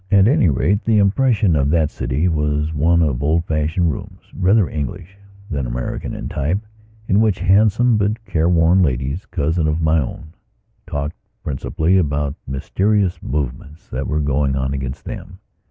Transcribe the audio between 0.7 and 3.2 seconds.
the impression of that city was one